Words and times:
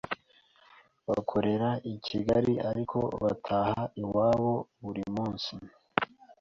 bakorera 1.07 1.69
i 1.91 1.93
Kigali 2.05 2.53
ariko 2.69 2.97
bataha 3.21 3.81
iwabo 4.01 4.53
buri 4.83 5.03
munsi, 5.15 5.53